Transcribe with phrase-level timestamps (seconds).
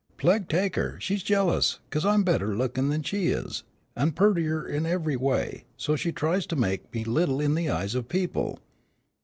[0.17, 3.63] Pleg take 'er, she's jealous, 'cause I'm better lookin' than she is,
[3.95, 7.93] an' pearter in every way, so she tries to make me little in the eyes
[7.93, 8.57] of people.